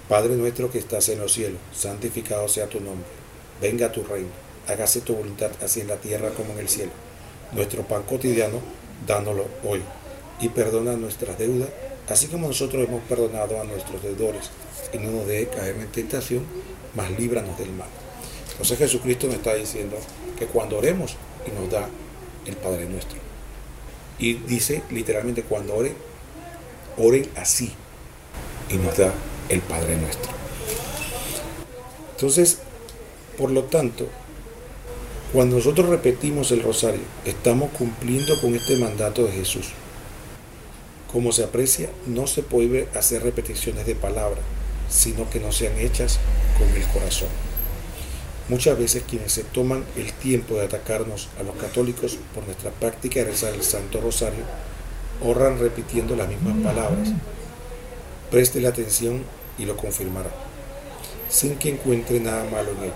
[0.09, 3.07] Padre nuestro que estás en los cielos, santificado sea tu nombre.
[3.61, 6.93] Venga tu reino hágase tu voluntad así en la tierra como en el cielo.
[7.53, 8.61] Nuestro pan cotidiano,
[9.07, 9.83] dándolo hoy.
[10.41, 11.69] Y perdona nuestras deudas,
[12.09, 14.51] así como nosotros hemos perdonado a nuestros deudores.
[14.93, 16.45] Y no nos deje caer en tentación,
[16.95, 17.89] mas líbranos del mal.
[18.53, 19.97] Entonces Jesucristo nos está diciendo
[20.39, 21.17] que cuando oremos
[21.47, 21.89] y nos da
[22.47, 23.30] el Padre nuestro.
[24.21, 25.95] Y dice literalmente cuando oren,
[26.99, 27.73] oren así
[28.69, 29.13] y nos da
[29.49, 30.31] el Padre nuestro.
[32.13, 32.59] Entonces,
[33.39, 34.07] por lo tanto,
[35.33, 39.71] cuando nosotros repetimos el rosario, estamos cumpliendo con este mandato de Jesús.
[41.11, 44.45] Como se aprecia, no se puede hacer repeticiones de palabras,
[44.91, 46.21] sino que no sean hechas
[46.59, 47.29] con el corazón.
[48.51, 53.21] Muchas veces quienes se toman el tiempo de atacarnos a los católicos por nuestra práctica
[53.21, 54.43] de rezar el Santo Rosario,
[55.25, 57.11] oran repitiendo las mismas palabras.
[58.29, 59.23] Preste la atención
[59.57, 60.31] y lo confirmará,
[61.29, 62.95] sin que encuentre nada malo en ello.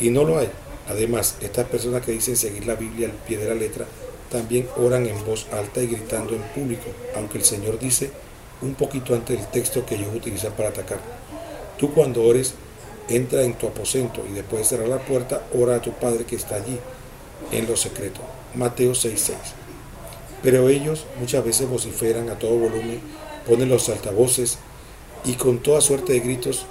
[0.00, 0.50] Y no lo hay,
[0.88, 3.84] Además, estas personas que dicen seguir la Biblia al pie de la letra
[4.30, 8.10] también oran en voz alta y gritando en público, aunque el Señor dice
[8.62, 10.98] un poquito antes del texto que ellos utilizan para atacar.
[11.78, 12.54] Tú cuando ores,
[13.08, 16.36] entra en tu aposento y después de cerrar la puerta, ora a tu Padre que
[16.36, 16.78] está allí,
[17.52, 18.20] en lo secreto.
[18.54, 19.34] Mateo 6:6.
[20.42, 23.00] Pero ellos muchas veces vociferan a todo volumen
[23.48, 24.58] ponen los altavoces
[25.24, 26.66] y con toda suerte de gritos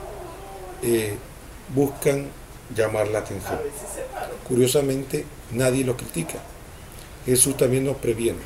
[0.83, 1.17] eh,
[1.73, 2.27] buscan
[2.75, 3.59] llamar la atención.
[4.47, 6.39] Curiosamente, nadie lo critica.
[7.25, 8.39] Jesús también nos previene.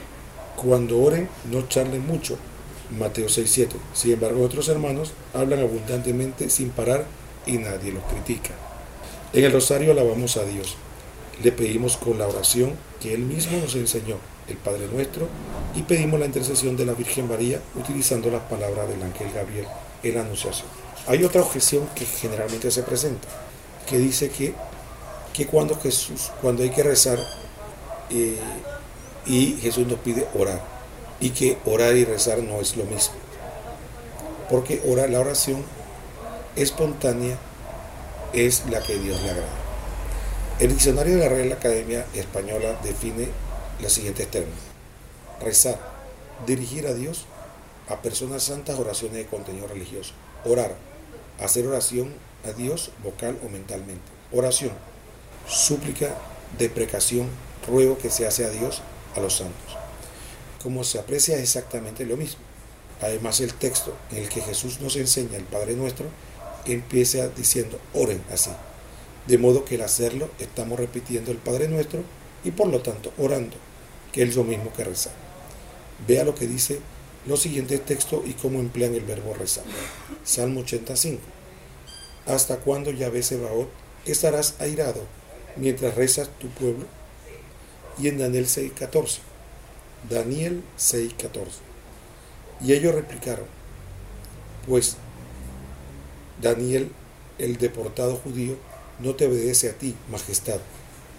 [0.55, 2.37] Cuando oren, no charlen mucho.
[2.97, 3.69] Mateo 6.7.
[3.93, 7.05] Sin embargo, otros hermanos hablan abundantemente sin parar
[7.45, 8.51] y nadie los critica.
[9.33, 10.75] En el rosario alabamos a Dios.
[11.41, 14.17] Le pedimos con la oración que Él mismo nos enseñó,
[14.47, 15.27] el Padre Nuestro,
[15.75, 19.65] y pedimos la intercesión de la Virgen María utilizando las palabras del ángel Gabriel
[20.03, 20.67] en la Anunciación.
[21.07, 23.27] Hay otra objeción que generalmente se presenta,
[23.87, 24.53] que dice que,
[25.33, 27.17] que cuando Jesús, cuando hay que rezar,
[28.09, 28.37] eh,
[29.25, 30.61] y Jesús nos pide orar,
[31.19, 33.15] y que orar y rezar no es lo mismo.
[34.49, 35.63] Porque orar, la oración
[36.55, 37.37] espontánea
[38.33, 39.61] es la que Dios le agrada.
[40.59, 43.29] El diccionario de la Real Academia Española define
[43.81, 44.59] los siguientes términos.
[45.41, 45.79] Rezar,
[46.45, 47.25] dirigir a Dios,
[47.87, 50.13] a personas santas oraciones de contenido religioso.
[50.45, 50.75] Orar,
[51.39, 52.13] hacer oración
[52.45, 54.03] a Dios vocal o mentalmente.
[54.31, 54.71] Oración,
[55.47, 56.15] súplica,
[56.57, 57.27] deprecación,
[57.67, 58.81] ruego que se hace a Dios,
[59.15, 59.77] a los santos.
[60.61, 62.39] Como se aprecia exactamente lo mismo.
[63.01, 66.05] Además el texto en el que Jesús nos enseña el Padre Nuestro
[66.65, 68.51] empieza diciendo, oren así.
[69.27, 72.01] De modo que al hacerlo estamos repitiendo el Padre Nuestro
[72.43, 73.55] y por lo tanto orando,
[74.11, 75.13] que es lo mismo que rezar.
[76.07, 76.79] Vea lo que dice
[77.27, 79.63] los siguientes textos y cómo emplean el verbo rezar.
[80.23, 81.21] Salmo 85.
[82.25, 83.69] ¿Hasta cuándo, Yahvé Sebaot,
[84.05, 85.03] estarás airado
[85.55, 86.85] mientras rezas tu pueblo?
[87.99, 89.19] Y en Daniel 6.14.
[90.09, 91.45] Daniel 6.14.
[92.63, 93.45] Y ellos replicaron,
[94.67, 94.97] pues
[96.41, 96.91] Daniel,
[97.37, 98.55] el deportado judío,
[98.99, 100.59] no te obedece a ti, majestad,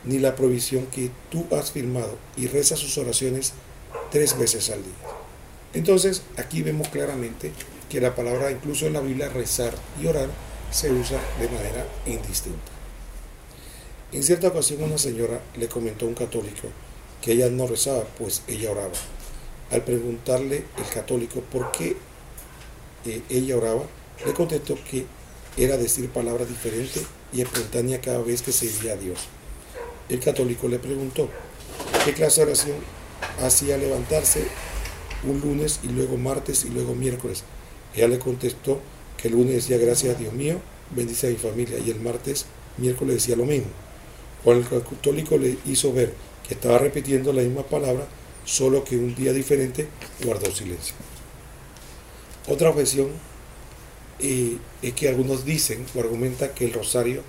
[0.04, 3.52] ni la provisión que tú has firmado y reza sus oraciones
[4.10, 4.92] tres veces al día.
[5.74, 7.52] Entonces, aquí vemos claramente
[7.88, 10.28] que la palabra, incluso en la Biblia, rezar y orar,
[10.70, 12.72] se usa de manera indistinta.
[14.12, 16.68] En cierta ocasión una señora le comentó a un católico
[17.22, 18.92] que ella no rezaba, pues ella oraba.
[19.70, 21.96] Al preguntarle el católico por qué
[23.06, 23.84] eh, ella oraba,
[24.24, 25.06] le contestó que
[25.56, 27.02] era decir palabras diferentes
[27.32, 29.18] y espontánea cada vez que se a Dios.
[30.08, 31.28] El católico le preguntó
[32.04, 32.76] qué clase de oración
[33.40, 34.46] hacía levantarse
[35.24, 37.44] un lunes y luego martes y luego miércoles.
[37.94, 38.80] Ella le contestó
[39.16, 40.60] que el lunes decía gracias a Dios mío,
[40.90, 42.46] bendice a mi familia y el martes,
[42.78, 43.68] miércoles decía lo mismo.
[44.42, 46.12] Cuando el católico le hizo ver
[46.46, 48.06] que estaba repitiendo la misma palabra,
[48.44, 49.86] solo que un día diferente
[50.24, 50.94] guardó silencio.
[52.48, 53.10] Otra objeción
[54.22, 57.22] eh, es que algunos dicen o argumentan que el rosario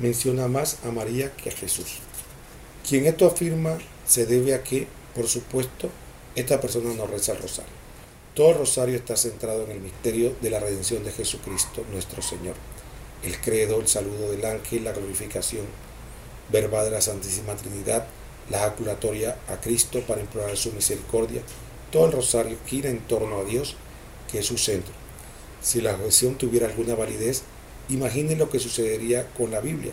[0.00, 1.98] menciona más a María que a Jesús.
[2.86, 5.88] Quien esto afirma se debe a que, por supuesto,
[6.34, 7.72] esta persona no reza el rosario.
[8.34, 12.54] Todo el rosario está centrado en el misterio de la redención de Jesucristo, nuestro Señor.
[13.22, 15.64] El credo, el saludo del ángel, la glorificación
[16.52, 18.06] verbal de la Santísima Trinidad,
[18.50, 21.42] la jaculatoria a Cristo para implorar su misericordia.
[21.90, 23.76] Todo el rosario gira en torno a Dios,
[24.30, 25.05] que es su centro.
[25.66, 27.42] Si la objeción tuviera alguna validez,
[27.88, 29.90] imaginen lo que sucedería con la Biblia.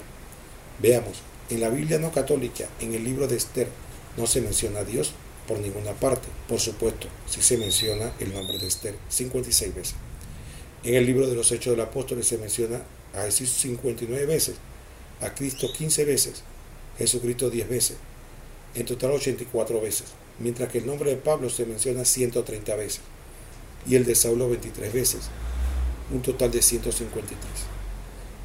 [0.80, 1.18] Veamos,
[1.50, 3.68] en la Biblia no católica, en el libro de Esther,
[4.16, 5.14] no se menciona a Dios
[5.48, 6.28] por ninguna parte.
[6.48, 9.96] Por supuesto, sí se menciona el nombre de Esther 56 veces.
[10.84, 12.84] En el libro de los Hechos del Apóstol se menciona
[13.16, 14.58] a Jesús 59 veces,
[15.22, 16.44] a Cristo 15 veces,
[17.00, 17.98] Jesucristo 10 veces,
[18.76, 23.02] en total 84 veces, mientras que el nombre de Pablo se menciona 130 veces
[23.88, 25.30] y el de Saulo 23 veces,
[26.12, 27.38] un total de 153.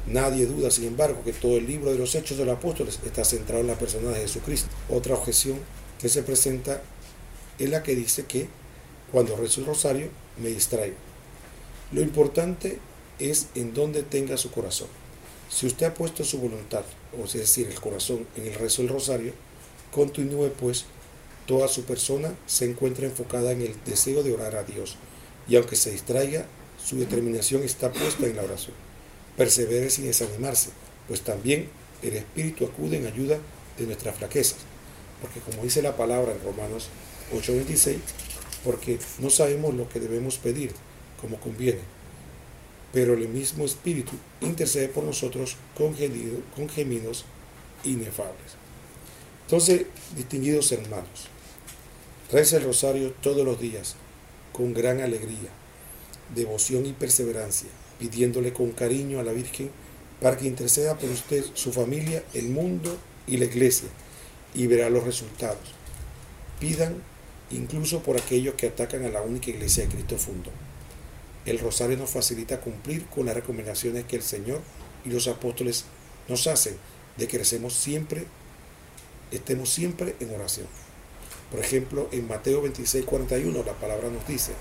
[0.07, 3.23] Nadie duda, sin embargo, que todo el libro de los Hechos de los Apóstoles está
[3.23, 4.69] centrado en la persona de Jesucristo.
[4.89, 5.59] Otra objeción
[5.99, 6.81] que se presenta
[7.59, 8.47] es la que dice que
[9.11, 10.09] cuando rezo el rosario
[10.41, 10.95] me distraigo.
[11.91, 12.79] Lo importante
[13.19, 14.87] es en dónde tenga su corazón.
[15.49, 16.83] Si usted ha puesto su voluntad,
[17.19, 19.33] o es decir, el corazón, en el rezo del rosario,
[19.91, 20.85] continúe pues,
[21.47, 24.97] toda su persona se encuentra enfocada en el deseo de orar a Dios,
[25.47, 26.45] y aunque se distraiga,
[26.89, 28.75] su determinación está puesta en la oración.
[29.37, 30.71] Persevere sin desanimarse,
[31.07, 31.69] pues también
[32.01, 33.37] el Espíritu acude en ayuda
[33.77, 34.57] de nuestras flaquezas.
[35.21, 36.89] Porque como dice la palabra en Romanos
[37.31, 37.99] 8:26,
[38.63, 40.71] porque no sabemos lo que debemos pedir
[41.21, 41.81] como conviene,
[42.91, 45.95] pero el mismo Espíritu intercede por nosotros con,
[46.55, 47.25] con gemidos
[47.83, 48.57] inefables.
[49.43, 49.85] Entonces,
[50.15, 51.27] distinguidos hermanos,
[52.31, 53.95] reza el rosario todos los días
[54.53, 55.58] con gran alegría
[56.35, 57.69] devoción y perseverancia,
[57.99, 59.69] pidiéndole con cariño a la Virgen
[60.21, 63.87] para que interceda por usted, su familia, el mundo y la iglesia,
[64.53, 65.73] y verá los resultados.
[66.59, 66.95] Pidan
[67.51, 70.51] incluso por aquellos que atacan a la única iglesia que Cristo fundó.
[71.45, 74.61] El rosario nos facilita cumplir con las recomendaciones que el Señor
[75.05, 75.85] y los apóstoles
[76.27, 76.75] nos hacen
[77.17, 78.25] de que siempre,
[79.31, 80.67] estemos siempre en oración.
[81.49, 84.51] Por ejemplo, en Mateo 26, 41 la palabra nos dice,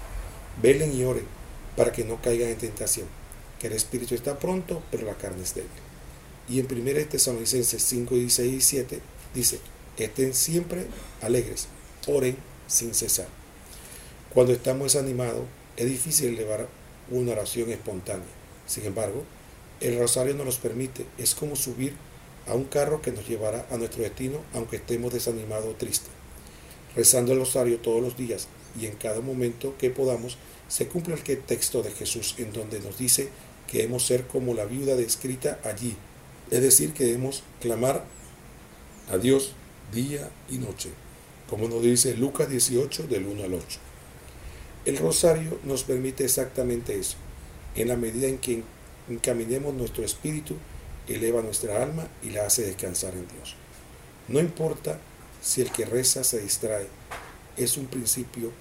[0.63, 1.38] velen y oren
[1.79, 3.07] para que no caigan en tentación,
[3.61, 5.71] que el espíritu está pronto, pero la carne es débil.
[6.49, 9.01] Y en 1 Tesalonicenses 5, 16 y 7
[9.33, 9.61] dice,
[9.97, 10.89] estén siempre
[11.23, 11.69] alegres,
[12.09, 13.29] oren sin cesar.
[14.35, 15.45] Cuando estamos desanimados,
[15.77, 16.67] es difícil elevar
[17.11, 18.27] una oración espontánea.
[18.67, 19.23] Sin embargo,
[19.81, 21.07] el rosario nos los permite.
[21.17, 21.95] Es como subir
[22.49, 26.11] a un carro que nos llevará a nuestro destino aunque estemos desanimados o tristes.
[26.97, 28.49] Rezando el rosario todos los días
[28.81, 30.39] y en cada momento que podamos,
[30.69, 33.31] se cumple el texto de Jesús en donde nos dice
[33.67, 35.97] que debemos ser como la viuda descrita allí.
[36.51, 38.05] Es decir, que debemos clamar
[39.11, 39.53] a Dios
[39.93, 40.91] día y noche,
[41.49, 43.65] como nos dice Lucas 18 del 1 al 8.
[44.85, 47.17] El rosario nos permite exactamente eso.
[47.75, 48.63] En la medida en que
[49.09, 50.57] encaminemos nuestro espíritu,
[51.07, 53.57] eleva nuestra alma y la hace descansar en Dios.
[54.29, 54.99] No importa
[55.43, 56.87] si el que reza se distrae,
[57.59, 58.53] es un principio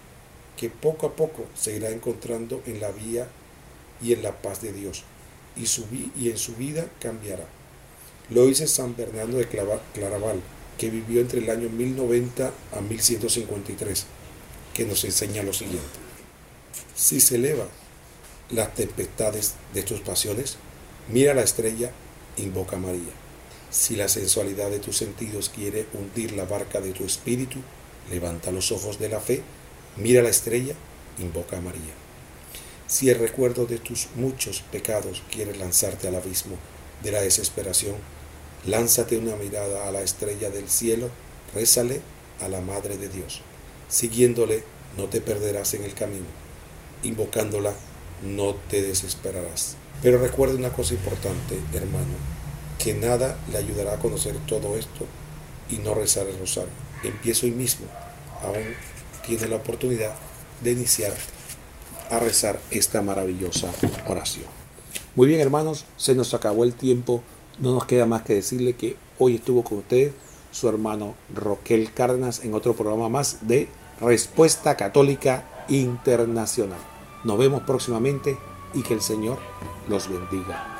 [0.57, 3.27] que poco a poco se irá encontrando en la vía
[4.01, 5.03] y en la paz de Dios,
[5.55, 5.85] y, su,
[6.19, 7.45] y en su vida cambiará.
[8.29, 10.41] Lo dice San Bernardo de Claraval,
[10.77, 14.05] que vivió entre el año 1090 a 1153,
[14.73, 15.85] que nos enseña lo siguiente.
[16.95, 17.67] Si se eleva
[18.49, 20.57] las tempestades de tus pasiones,
[21.11, 21.91] mira la estrella,
[22.37, 23.13] invoca a María.
[23.69, 27.59] Si la sensualidad de tus sentidos quiere hundir la barca de tu espíritu,
[28.09, 29.41] levanta los ojos de la fe,
[29.95, 30.73] mira la estrella,
[31.19, 31.93] invoca a María.
[32.87, 36.55] Si el recuerdo de tus muchos pecados quiere lanzarte al abismo
[37.03, 37.95] de la desesperación,
[38.65, 41.09] lánzate una mirada a la estrella del cielo,
[41.53, 42.01] rézale
[42.39, 43.41] a la Madre de Dios.
[43.89, 44.63] Siguiéndole,
[44.97, 46.47] no te perderás en el camino
[47.03, 47.73] invocándola,
[48.23, 49.75] no te desesperarás.
[50.01, 52.15] Pero recuerda una cosa importante, hermano,
[52.79, 55.05] que nada le ayudará a conocer todo esto
[55.69, 56.86] y no rezar el rosario.
[57.03, 57.85] Empiezo hoy mismo,
[58.41, 58.75] aún
[59.25, 60.13] tiene la oportunidad
[60.61, 61.13] de iniciar
[62.09, 63.69] a rezar esta maravillosa
[64.07, 64.45] oración.
[65.15, 67.23] Muy bien, hermanos, se nos acabó el tiempo.
[67.59, 70.11] No nos queda más que decirle que hoy estuvo con usted
[70.51, 73.67] su hermano Roquel Cárdenas en otro programa más de
[73.99, 76.79] Respuesta Católica internacional.
[77.23, 78.37] Nos vemos próximamente
[78.73, 79.39] y que el Señor
[79.89, 80.76] los bendiga.